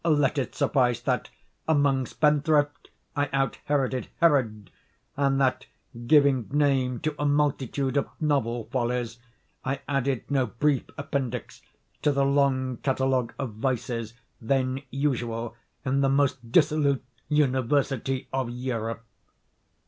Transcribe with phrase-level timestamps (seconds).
[0.03, 1.29] Let it suffice, that
[1.67, 4.71] among spendthrifts I out Heroded Herod,
[5.15, 5.67] and that,
[6.07, 9.19] giving name to a multitude of novel follies,
[9.63, 11.61] I added no brief appendix
[12.01, 19.03] to the long catalogue of vices then usual in the most dissolute university of Europe.